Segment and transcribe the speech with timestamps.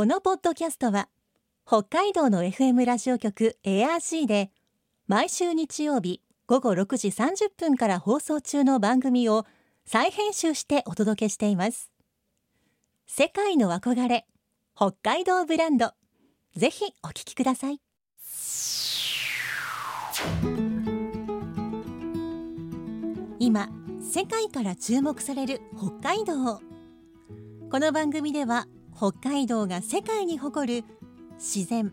[0.00, 1.10] このポッドキャストは
[1.66, 4.50] 北海道の FM ラジオ局 ARC で
[5.06, 9.44] 毎週日曜日午後6時30分から放送中の番組を
[9.84, 11.90] 再編集してお届けしています。
[13.06, 14.26] 世界の憧れ
[14.74, 15.92] 北海道ブランド
[16.56, 17.78] ぜひお聞きください。
[23.38, 23.68] 今
[24.00, 26.62] 世界から注目される北海道
[27.70, 30.84] この番組では北海道が世界に誇る
[31.38, 31.92] 自然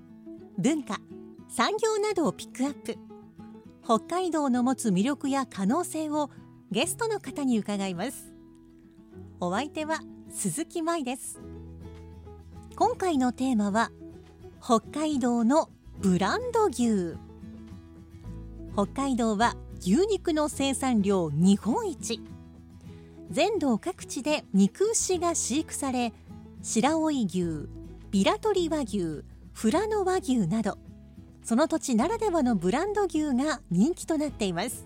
[0.58, 1.00] 文化
[1.50, 2.98] 産業などをピックアップ。
[3.84, 6.30] 北海道の持つ魅力や可能性を
[6.72, 8.34] ゲストの方に伺います。
[9.40, 11.40] お相手は鈴木舞です。
[12.76, 13.92] 今回のテーマは
[14.62, 17.16] 北海道のブランド牛。
[18.74, 22.20] 北海道は牛肉の生産量日本一。
[23.30, 26.14] 全道各地で肉牛が飼育され
[26.62, 27.68] 白老牛
[28.12, 30.78] ビラトリ和牛富良野和牛など
[31.44, 34.86] その土地ならではのブランド牛が人気となっています。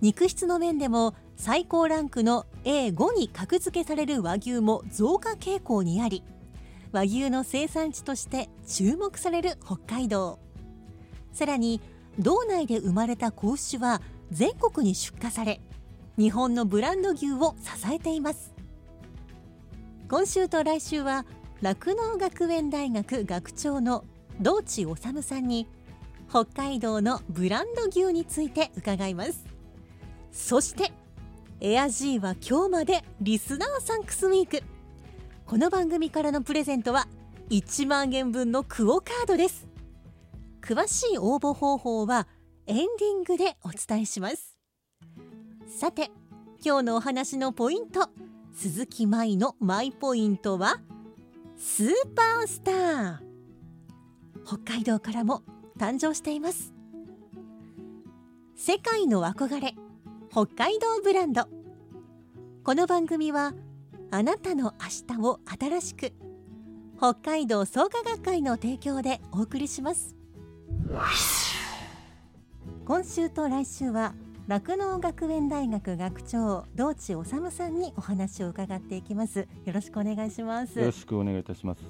[0.00, 6.22] 肉質の面でも最高ランクの A5 に格付けされる和牛も増加傾向にあり
[6.92, 10.38] 和牛の生産地として注目される北海道。
[11.32, 11.80] さらに
[12.18, 15.60] 道内で生まれた子牛は全国に出荷され
[16.16, 18.53] 日本のブランド牛を支えています。
[20.08, 21.24] 今週と来週は
[21.62, 24.04] 酪農学園大学学長の
[24.38, 25.66] 道地治さんに
[26.28, 29.46] 北海道のブランド牛について伺います。
[30.30, 30.92] そして
[31.60, 34.62] エアジーは今日までリスナーサンクスウィーク。
[35.46, 37.08] この番組からのプレゼントは
[37.48, 39.66] 1万円分のクオカードです。
[40.60, 42.26] 詳しい応募方法は
[42.66, 44.58] エンディングでお伝えします。
[45.66, 46.10] さて
[46.62, 48.10] 今日のお話のポイント。
[48.54, 50.80] 鈴木舞のマイポイントは
[51.56, 53.16] スーパースター。
[54.46, 55.42] 北海道からも
[55.76, 56.72] 誕生しています。
[58.54, 59.74] 世界の憧れ
[60.30, 61.48] 北海道ブランド。
[62.62, 63.54] この番組は
[64.12, 66.12] あなたの明日を新しく
[66.96, 70.14] 北海道創価学会の提供でお送りします。
[72.86, 74.14] 今週と来週は
[74.46, 79.48] 酪農学園大学学長道地治さんにお話を伺っていきます。
[79.64, 80.78] よろしくお願いします。
[80.78, 81.82] よろしくお願いいたします。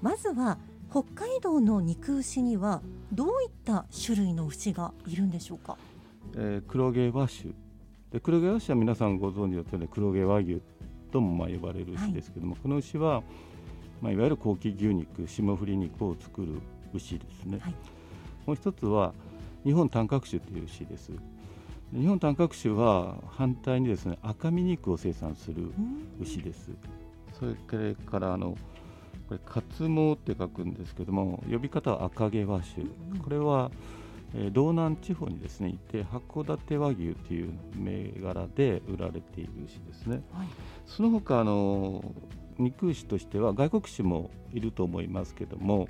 [0.00, 0.56] まずは
[0.90, 2.80] 北海道の肉牛には
[3.12, 5.76] どういった種類の牛がいるんでしょうか、
[6.36, 7.52] えー、黒毛和種
[8.10, 10.62] で黒毛和種は皆さんご存知の通り黒毛和牛
[11.12, 13.22] ともまあ呼ばれる牛ですけども、はい、この牛は
[14.00, 16.60] まあいわゆる高級牛肉霜降り肉を作る
[16.94, 17.74] 牛ですね、はい、
[18.46, 19.12] もう一つは
[19.64, 21.12] 日本短角種という牛です
[21.92, 25.72] 日本短角種は反対にですね赤身肉を生産する
[26.20, 26.70] 牛です。
[27.38, 28.56] それからあの
[29.28, 32.84] これ活毛って書くんですけども呼び方は赤毛和種、
[33.22, 33.70] これは、
[34.34, 40.22] えー、道南地方にですねいて函館和牛という銘柄で売られている牛ですね。
[40.32, 40.48] はい、
[40.86, 42.04] その他あの
[42.58, 45.88] 肉牛としては外国種もいると思いますけども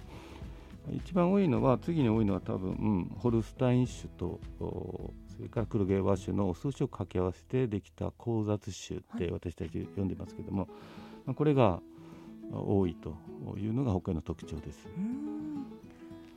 [0.93, 10.69] 一番多いのは次に多いのは多分、うん、ホルスタイン種とそれから黒毛和種の数種を掛け合わせてできた交雑種って私たち呼んでますけども、
[11.27, 11.81] はい、これが
[12.53, 13.17] 多いと
[13.59, 14.89] いうのが北海の特徴です。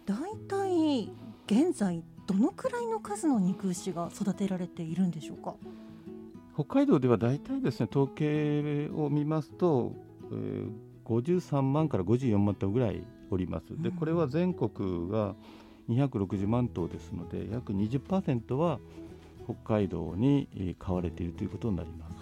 [0.06, 0.16] 大
[0.48, 1.10] 体
[1.48, 5.56] 現在どのくらいの数の肉牛が育てられているんでしょうか？
[6.56, 9.94] 北海道では大体ですね統計を見ますと、
[10.32, 10.70] えー、
[11.04, 13.04] 53万から54万頭ぐらい
[13.34, 13.66] おります。
[13.82, 15.36] でこれは全国が
[15.90, 18.80] 260万頭ですので約20%は
[19.46, 22.14] 北海道に飼われているということになります。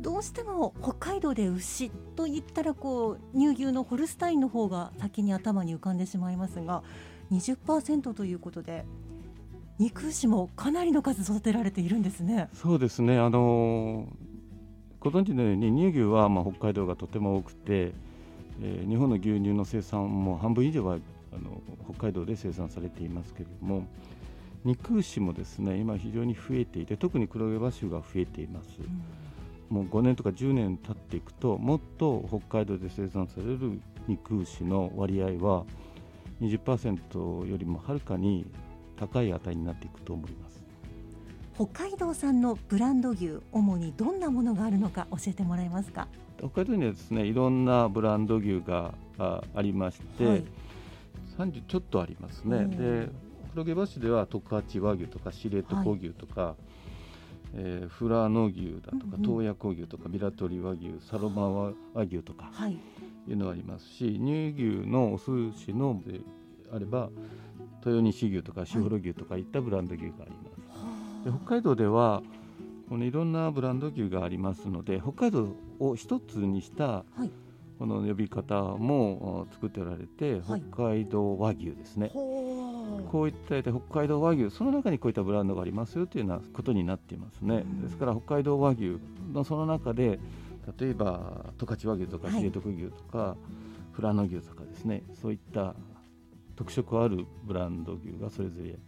[0.00, 6.82] どうしても北海道で牛といったらこう乳牛のホルスタインの方が先に頭に浮かんでしまいますが
[7.30, 8.84] 20%ということで
[9.78, 12.48] 肉牛もかなりの数育てられているんですね。
[12.52, 14.08] そうですねあの
[14.98, 17.92] ご存知のように乳牛はまあ北海道がとても多くて、
[18.60, 20.98] えー、日本の牛乳の生産も半分以上は
[21.32, 23.86] あの北海道で生産されていますけれども
[24.64, 28.68] 肉牛もですね今非常に増えていて特に黒毛和種が増えています、
[29.70, 35.64] うん、もう5年とか10年経っていくともっと北海道で生産される肉牛の割合は
[36.40, 38.46] 20%よりもはるかに
[38.96, 40.62] 高い値になっていくと思います。
[41.54, 46.08] 北海道産のブランド牛主にどんなものがあるのか教えてもらえますか？
[46.42, 50.44] 北海道にはですねいろんなブランド牛がありまして、はい。
[51.38, 52.66] 30ちょっとありますね。
[52.66, 53.08] で
[53.52, 56.54] 黒毛和種では十勝和牛とか知床牛とか、はい、
[57.54, 61.48] えー、フラノ牛だとか、洞爺湖牛とかビラトリ和牛サロマ
[61.94, 62.78] 和牛とかい。
[63.28, 66.20] うのがありますし、乳牛のお寿司ので
[66.72, 67.10] あれば
[67.84, 71.24] 豊西牛とか士幌牛とかいったブランド牛があります。
[71.24, 72.22] で北海道では
[72.92, 75.48] このいろんなブランド牛がありますので北海道
[75.78, 77.06] を一つにした
[77.78, 82.10] この呼び方も作っておられて、北海道和牛ですね。
[82.10, 87.64] こういった北海道和牛その中にこういったブランドがありますよというようなことになっていますね。
[87.82, 88.98] ですから北海道和牛
[89.32, 90.20] のその中で
[90.78, 93.38] 例えば十勝和牛とか知床牛とか、
[93.96, 95.02] 富良野牛とかですね。
[95.22, 95.74] そういった
[96.56, 98.78] 特色あるブランド牛がそれぞれ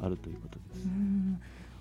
[0.00, 0.88] あるということです。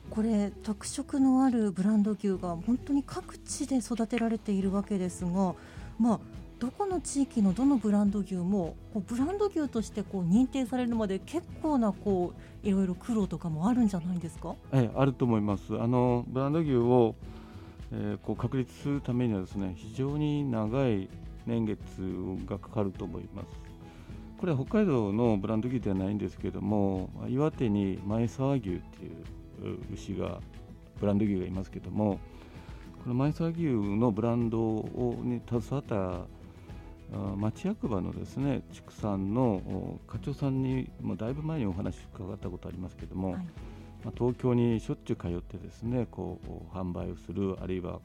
[0.10, 5.54] これ特色のあるブランド牛が本当に各地で育てられているわけですが、
[6.00, 6.20] まあ、
[6.60, 12.34] どこの地域のどのブランド牛もこうブランド牛としてこう認定されるまで結構なこ
[12.64, 15.80] ういろいろ苦労とかもあるんじゃないですか、えあると思います。
[15.80, 17.16] あのブランド牛を、
[17.92, 21.10] えー、こう確立するためにはですね非常に長い
[21.46, 21.80] 年月
[22.48, 23.48] がかかると思います。
[24.40, 29.26] これは北海道のブランド牛ではないんですけれども岩手に前沢牛っていう
[29.92, 30.40] 牛が
[31.00, 32.20] ブランド牛がいますけども
[33.04, 36.38] この前沢牛のブランドをに携わった
[37.38, 43.42] 町役場のですね畜産の課長さんにもだいぶ前にお話伺ったことありますけども、はい、
[44.04, 48.02] まあ、東京にしょっちゅう通ってですねこう販売をするあるいは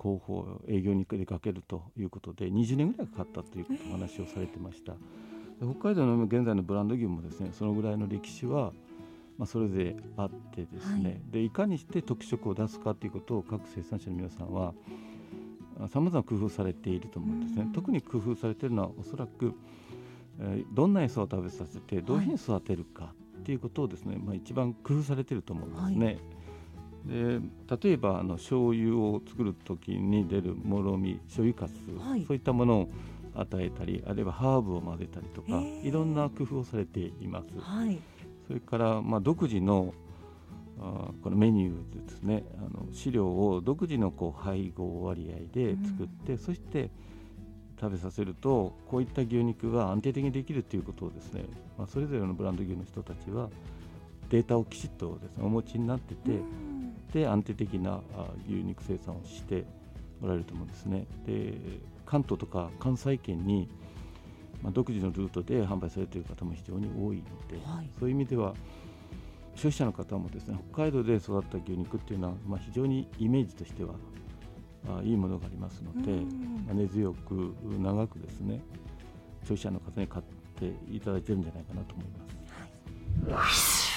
[0.00, 4.94] 広報営業に出かけるということで20年ぐらいかかったというお話をされてました、
[5.58, 8.72] 北海道の現在のブランド牛もですねそのぐらいの歴史は
[9.38, 14.74] まあ、それぞれあってですね、はい、でいかにして特色を出すかということを各生産者の皆さんは
[15.88, 19.54] さまざま工夫されていると思うんですね、特に工夫されているのはおそらく、
[20.38, 26.06] えー、どんな餌を食べさせてどういうふうに育てるかっていうことをですね、まあ、一番工夫されていると思うんですね。
[26.06, 26.18] はい。
[27.06, 27.40] で
[27.82, 32.90] 例えばあの醤油を作る時に出るもろみ醤油かす、はい、そういったものを
[33.34, 37.58] 与えたりあるいはハーブを混ぜたりとかいろんな工夫をされています。
[37.58, 37.98] はい、
[38.52, 39.94] それからまあ独自の
[40.78, 42.44] あこのメニューですね。
[42.58, 46.90] あの飼料を独自のこう配合割合で作って、うん、そして
[47.80, 51.44] 食べさせるとこういった牛肉が安定的にできるということをですね、
[51.78, 53.48] まあ、それぞれのブランド牛の人たちは
[54.28, 58.02] データをきちっとです、ね、お持ちになってて、うん、で安定的な
[58.46, 59.64] 牛肉生産をして
[60.22, 61.06] おられると思うんですね。
[61.24, 61.54] で
[62.04, 63.70] 関東とか関西圏に、
[64.62, 68.54] まあ、独自のルートで販売されている方も非常に多いので、はい、そういう意味では
[69.54, 73.94] 消費者の方もですね北海道で育った牛肉っていうのは、まあ、非常にイメージとしては
[74.88, 76.12] あいいものがありますので、
[76.66, 78.60] まあ、根強く長くですね
[79.42, 80.24] 消費者の方に買っ
[80.58, 82.06] ていただいてるんじゃないかなと思い
[83.30, 83.90] ます、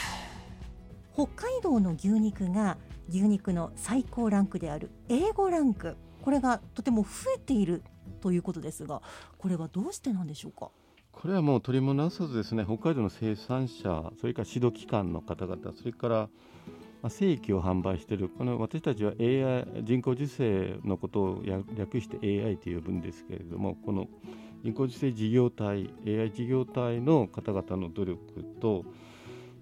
[1.15, 2.77] はい、北海道の牛肉が
[3.09, 7.83] 牛肉の最高ランクである A5 ランクこれがとても増えている
[8.25, 9.03] ということですが
[9.37, 10.71] これはどうしてなんでしょうか？
[11.11, 16.29] これはもう取り物なさずですね北海道の生産者それから指導機関の方々それから
[17.07, 21.43] 正規を販売しているこの私たちは AI 人工授精のことを
[21.77, 24.07] 略して AI と呼ぶんですけれどもこの
[24.63, 28.19] 人工授精事業体 AI 事業体の方々の努力
[28.59, 28.85] と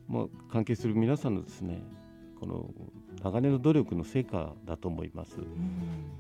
[0.08, 1.84] もう関係する皆さんのですね
[2.40, 2.70] この
[3.22, 5.36] 長年の努力の成果だと思います。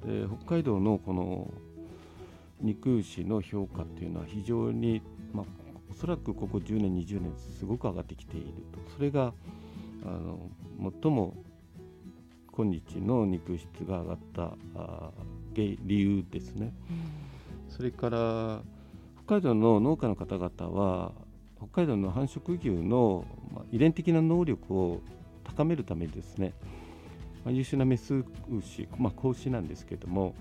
[0.06, 1.50] で北海道のこの
[2.63, 5.01] 肉牛の評価っていうのは非常に
[5.34, 5.46] まあ、
[5.91, 8.79] おそらくここ10年20年すごく上がってきていると。
[8.96, 9.34] それが
[10.05, 10.50] あの
[11.01, 11.34] 最も
[12.51, 15.12] 今日の肉質が上がったあ
[15.55, 16.72] 理由ですね、
[17.67, 18.62] うん、それから
[19.25, 21.13] 北海道の農家の方々は
[21.58, 25.01] 北海道の繁殖牛の、まあ、遺伝的な能力を
[25.43, 26.53] 高めるためにですね、
[27.43, 30.36] まあ、優秀なメス牛、まあ、子牛なんですけども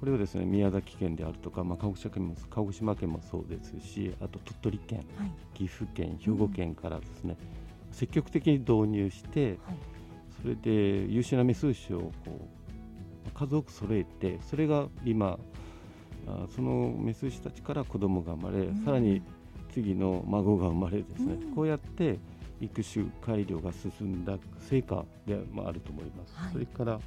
[0.00, 7.36] これをですね宮崎県であるとか、まあ、鹿児島県も鹿児島県もそうですしあと鳥取県、はい、岐阜県兵庫県からですね、
[7.88, 9.58] うん、積極的に導入して、はい、
[10.40, 10.70] それで
[11.12, 12.48] 優秀なメス牛をこ
[13.26, 15.38] う数多く揃えてそれが今
[16.26, 19.22] あそのメス牛たちから子供が生まれ、うん、さらに
[19.70, 22.18] 次の孫が生まれですね、うん、こうやって
[22.60, 26.34] 育種改良が進んだ成果でもあると思います。
[26.36, 27.00] はい、それから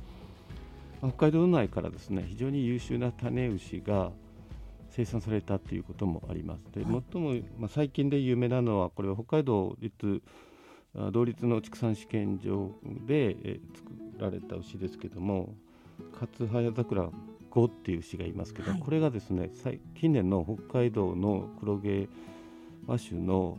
[1.04, 4.12] 北海道内からですね非常に優秀な種牛が
[4.90, 6.66] 生産されたということもあります。
[6.74, 10.22] で、はい、最も、まあ、最近で有名なのはこれは北海道立
[11.12, 12.70] 同立の畜産試験場
[13.08, 15.56] で、え作られた牛ですけども
[16.14, 17.10] 勝早桜
[17.50, 19.50] 5っていう牛がいますけど、はい、これがですね
[19.96, 22.08] 近年の北海道の黒毛
[22.86, 23.58] 和種の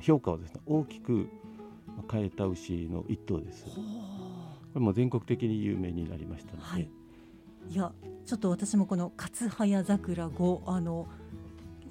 [0.00, 1.28] 評価をですね大きく
[2.10, 3.64] 変えた牛の一頭です。
[4.72, 6.88] これも全国的に有名になりましたので、はい、
[7.70, 7.92] いや
[8.24, 11.06] ちょっと私もこの勝早桜5あの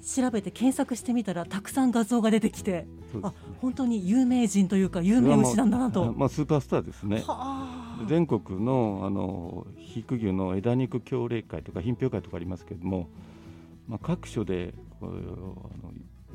[0.02, 2.86] 調べて検索してみたらたくさん画像が出てきて、ね、
[3.22, 7.22] あ本当に有名人というか有名牛なんだなと、まあ、スーパースターですね。
[8.08, 13.08] 全国のあの肥育牛の枝肉協励会とか品評会とかありますけれども、
[13.86, 15.54] まあ、各所であの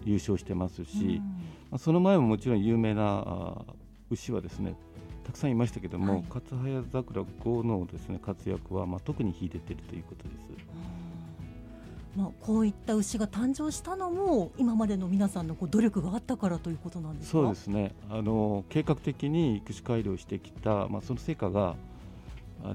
[0.05, 1.21] 優勝してますし、
[1.69, 3.65] まあ、その前ももちろん有名な
[4.09, 4.75] 牛はですね
[5.23, 10.37] たくさんいましたけども、はい、勝早桜5のですね活躍はまあ特に秀でているということです。
[12.15, 17.93] まあ、こういった牛が誕生したのも今までの皆さんのこう努力があったからということなんですそうですね。
[18.09, 21.75] あの計画的に育種改良してきた、まあ、その成果が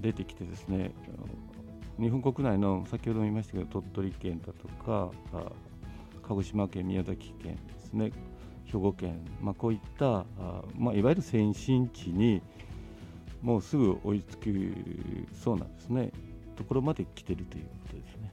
[0.00, 0.92] 出てきてですね
[1.98, 5.10] 日本国内の先ほども言いましたけど鳥取県だとか
[6.22, 8.12] 鹿児島県宮崎県ですね
[8.66, 10.24] 兵庫県、まあ、こういったあ、
[10.76, 12.42] まあ、いわゆる先進地に
[13.42, 14.50] もうすぐ追いつき
[15.34, 16.12] そうなんですね。
[16.56, 18.32] ところまで来てるということですね。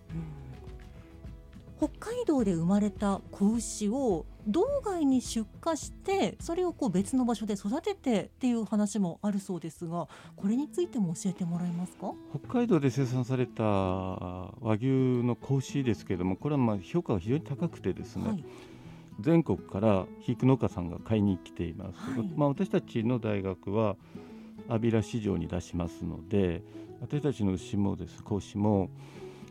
[1.77, 12.11] 北海道で生まれた子牛を道外に出荷してそれをこう別の場所で育ててっていう話もあるそうですがこれについても教えてもらえますか？
[12.45, 18.43] 北海道で生産された和牛の子牛ですけれどもこれはまあ評価が非常に高くてですね、はい
[19.19, 23.95] 全国から肥育農家さんが買いに来ています、はい、まあ、私たちの大学は
[24.67, 26.61] 安平市場に出しますので
[27.01, 28.89] 私たちの牛もです子牛も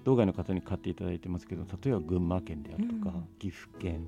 [0.04, 4.06] 道外の方に買っていただいてますけど例えば群馬県であるとか、うん、岐阜県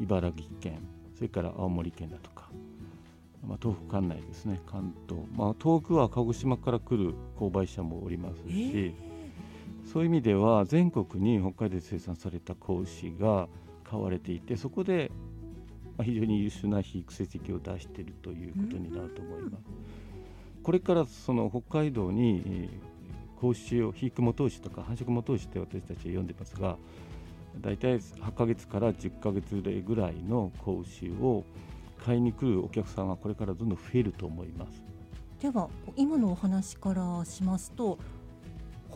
[0.00, 0.78] 茨城県
[1.14, 2.48] それから青森県だとか、
[3.46, 8.92] まあ、東北管内ですね関東、まあ、遠くは鹿児島から来る購買者もおりますし、えー、
[9.90, 13.48] そういう意味では全国に北海道で生産された子牛が
[13.88, 15.10] 買われていてそこで
[16.02, 19.64] 非常に優秀な肥育成績を出しているということになると思います。
[20.62, 22.70] これからその北海道に
[23.40, 26.76] 子牛を肥育元牛とか繁殖元牛って私たちは呼んでますが
[27.60, 31.44] 大体8ヶ月から10ヶ月ぐらいの子牛を
[32.04, 34.82] 買いに来るお客さんはこれからどんどん増えると思います
[35.40, 37.98] では今のお話からしますと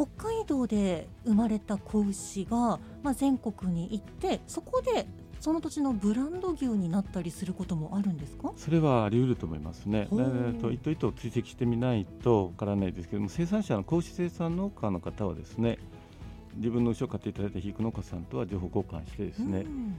[0.01, 5.07] 北海道で生まれた子牛が、まあ、全国に行ってそこで
[5.41, 8.53] その土地のブランド牛になったりすることもあるんですか？
[8.57, 10.09] それはあり得ると思いますね。
[10.11, 15.79] えー、と糸々追跡してみないとわからないですけども生産者の子牛生産農家の方はですね
[16.57, 19.95] 自分の牛を買っていただいた肥育農家さんとは情報交換してですね、うん、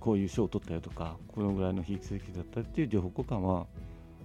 [0.00, 3.66] こういう賞を取ったよとかこのぐらいの肥育成績だったっていう情報交換は、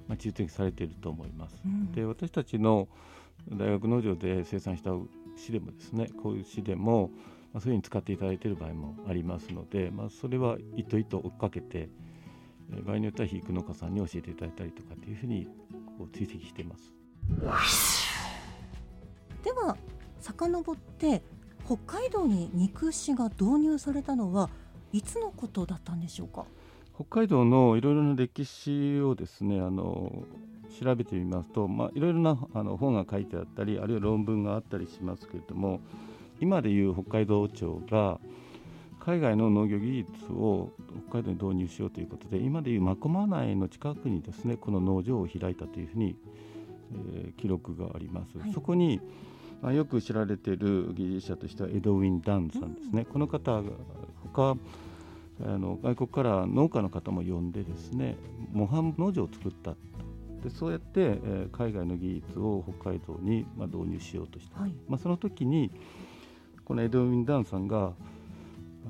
[0.07, 1.61] まあ、中的されていると思います。
[1.63, 2.87] うん、で私たちの
[3.53, 4.91] 大学農場で生産した
[5.39, 7.11] 市でもですねこういう市でも、
[7.53, 11.89] まあ、そういうふうに使っていただいている場合もありますので、まあ、それは一頭一頭追っかけて、
[12.71, 15.47] え場合によっては肥育農家さんに教えていただいたりとかっていうふうに
[15.97, 16.93] こう追跡しています。
[19.43, 19.77] では
[20.19, 21.23] 遡って
[21.65, 24.49] 北海道に肉牛が導入されたのは
[24.91, 26.45] いつのことだったんでしょうか？
[26.95, 30.23] 北海道のいろいろな歴史をですねあの
[30.69, 35.81] 調べてみますと、まあ、いろいろなあの本が書いてあったりあるいは論文があったりしますけれども
[36.39, 38.19] 今でいう北海道庁が
[38.99, 40.71] 海外の農業技術を
[41.07, 46.15] 北海道に導入しようということで今でいう真駒内の近くにですねこの農場を開いたというふうに、
[47.15, 48.37] えー、記録があります。
[48.37, 48.99] はい、そこに
[49.61, 53.61] まあ、よく知られている技術者としてはエドウィン・ダンさんですね、うん、この方
[54.33, 54.55] 他
[55.41, 58.17] あの外国から農家の方も呼んでですね
[58.51, 59.75] 模範農場を作った
[60.43, 65.71] でそうやって、えー、海外の技術を北海道に、まあ、導入しようとした、はい、まあ、その時に
[66.65, 67.93] このエドウィン・ダンさんが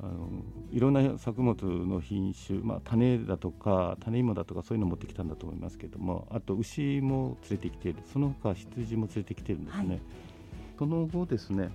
[0.01, 0.29] あの
[0.71, 7.99] いろんな作物の品種、まあ、種だとか種芋だとかそういうのを持ってきたんだと思いますけどもあと牛も連れてきている。
[8.11, 10.01] その他羊も連れてきているんですね、はい、
[10.77, 11.69] その後ですね、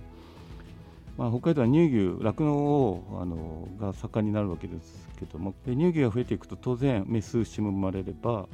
[1.17, 8.47] まあ、北海道は乳牛酪農をあのが盛んになるわけですけども乳牛が増えていくと当然メス牛も生まれれば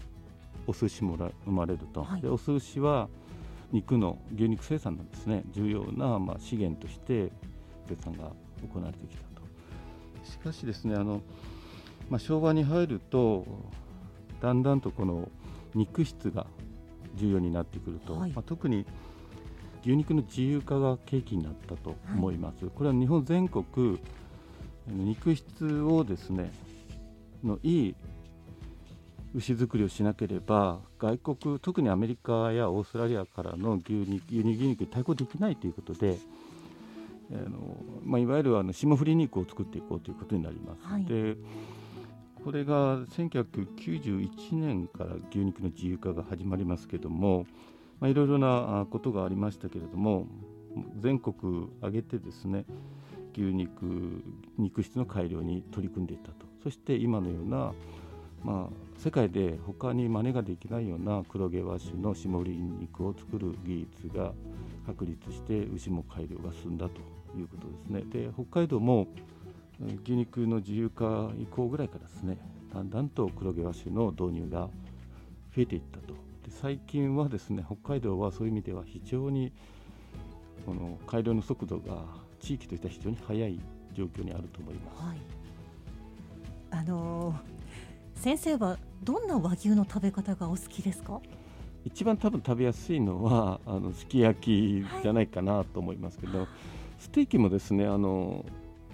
[0.72, 3.10] お寿司も生まれると、はい、でお寿司は
[3.74, 5.44] 肉の牛肉生産のですね。
[5.52, 7.32] 重要なまあ資源として
[7.88, 8.32] 生産が
[8.74, 9.42] 行われてきたと。
[10.24, 11.22] しかしですねあの、
[12.10, 13.46] まあ、昭和に入ると
[14.42, 15.30] だんだんとこの
[15.76, 16.46] 肉質が
[17.16, 18.86] 重要になってくると、はい、まあ、特に
[19.84, 24.00] 牛肉の自由化が契機になったと思います、はい、これは日本全国
[24.88, 26.52] 肉質をですね
[27.44, 27.96] のいい
[29.34, 36.18] 牛作りをしなければ外国特にアメリカやオーストラリアからの牛肉輸入牛肉に対抗できないということで
[37.32, 40.86] あの、まあ、いわゆるあの霜降り肉を作っていこうということになります。
[40.86, 41.38] はい、で
[42.44, 47.46] これが1991年から牛肉の自由化が始まりますけども
[48.02, 50.28] まあ、いろいろなことがありましたけれども
[51.00, 52.66] 全国挙げてですね
[53.34, 54.24] 牛肉
[54.58, 57.74] 肉質の改良に取り組んでいったとそして今のような、
[58.44, 64.34] まあ、世界で他に真似ができないような黒毛和種の霜降り肉を作る技術が
[64.86, 67.02] 確立して牛も改良が進んだと
[67.38, 68.02] いうことですね。
[68.12, 69.08] で北海道も
[70.04, 72.38] 牛肉の自由化以降ぐらいからですね
[72.74, 74.70] だんだんと黒毛和種の導入が
[75.56, 76.20] 増えていったとで
[76.50, 79.52] 最近はですね北海道はそういう意味では非常に
[80.66, 82.04] この改良の速度が
[82.40, 83.60] 地域としては非常に速い
[83.94, 85.04] 状況にあると思います。
[85.04, 85.18] はい、
[86.72, 87.36] あのー、
[88.22, 91.20] 先生はどんな和牛の食べ方がお好きですか？
[91.86, 96.48] 一番多分食べやすいのはあのすき焼きじゃないかなと思いますけど、はい、
[97.00, 98.46] ステーキもですねあの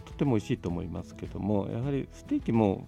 [0.05, 2.87] とても美味しいと思いますけどもやはりステーキも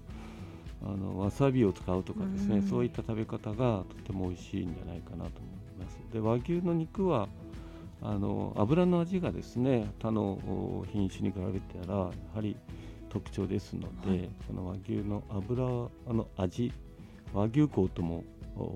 [0.81, 5.99] あのわさびを使うとかですね、うん、そういった食べ方がとても美味しいんじゃないかなと思います。
[6.13, 7.27] で和牛の肉は
[8.01, 10.39] あの油の味がですね他の
[10.93, 12.55] 品種に比べたらやはり
[13.09, 15.63] 特徴ですので、はい、この和牛の油
[16.13, 16.71] の味
[17.33, 18.23] 和牛香とも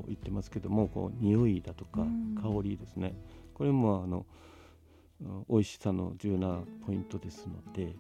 [0.08, 2.06] 言ってますけどもこう匂いだとか
[2.42, 3.16] 香りですね、
[3.54, 4.26] これもあの
[5.50, 7.92] 美味しさの重要なポイントですので、ま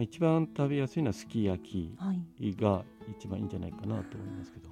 [0.00, 1.96] あ、一番食べやすいのはすき焼き
[2.60, 2.84] が
[3.18, 4.70] 一番いいんじゃないかなと思いますけど。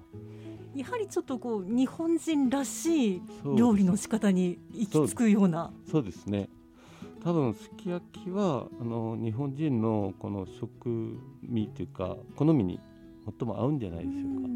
[0.75, 3.23] やはりちょっとこう日本人らしい
[3.57, 5.73] 料理の仕方に行き着くような。
[5.91, 6.49] そうですね
[7.23, 12.81] 多分すき焼きはあの日本人のこの食味というか好みに
[13.39, 14.49] 最も合うんじゃないでしょうか。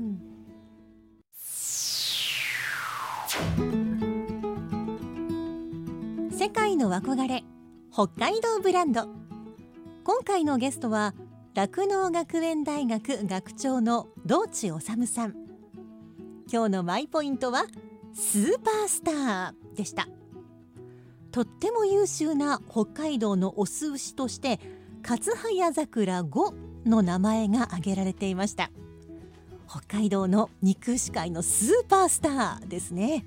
[6.37, 7.45] 世界の憧れ
[7.93, 9.09] 北海道ブランド。
[10.05, 11.15] 今回のゲストは
[11.55, 15.35] 酪農学園大学学長の道地治さん。
[16.51, 17.65] 今日のマイポイントは
[18.15, 20.09] スーパースターでした。
[21.33, 24.61] とっても優秀な北海道のオス牛として
[25.03, 26.55] 勝早桜5
[26.87, 28.71] の名前が挙げられていました。
[29.67, 33.25] 北海道の肉牛界のスーパースターですね。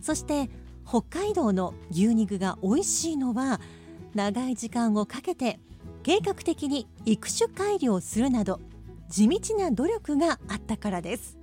[0.00, 0.48] そして
[0.86, 3.60] 北海道の牛肉が美味しいのは
[4.14, 5.58] 長い時間をかけて
[6.04, 8.60] 計画的に育種改良するなど
[9.08, 11.36] 地道な努力があったからです。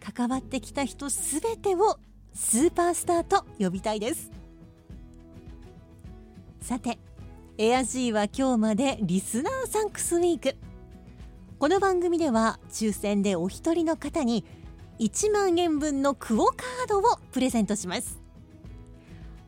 [0.00, 1.98] 関わってきた人すべてを
[2.32, 4.35] スーパースターと呼びたいです。
[6.66, 6.98] さて
[7.58, 10.56] エアジーは今日までリスナーサンクスウィーク。
[11.60, 14.44] この番組では抽選でお一人の方に
[14.98, 18.20] 1万円分のクオカードをプレゼントします。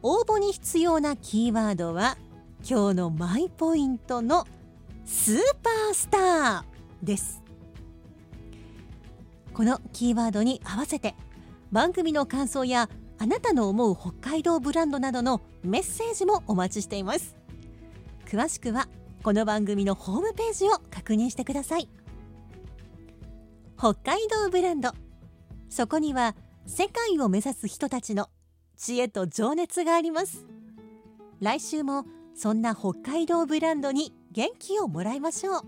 [0.01, 2.17] 応募に必要なキーワードは
[2.65, 4.47] 今日のマイポイントの
[5.05, 7.43] スーパースターです。
[9.53, 11.17] このキーワードに合わせて
[11.73, 17.37] 番組の感想やあなたの思う北海道ブランドなどのメッセージもお待ちしています。
[18.27, 18.89] 詳しくは
[19.23, 21.89] この番組のホームページを確認してください。
[23.77, 24.93] 北海道ブランド。
[25.69, 26.35] そこには
[26.67, 28.31] 世界を目指す人たちの
[28.77, 30.47] 知恵と情熱があります。
[31.41, 35.63] 来週もそんな北海道ブランドに元気をもらいましょう。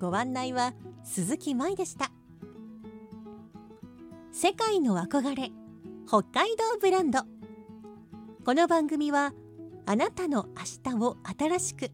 [0.00, 2.10] ご案内は鈴木舞でした。
[4.32, 5.50] 世界の憧れ
[6.06, 7.37] 北海道ブランド。
[8.48, 9.34] この番組は
[9.84, 11.90] あなたの明日を新しく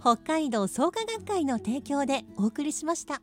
[0.00, 3.20] 北海道創価学会の提供でお送りしました。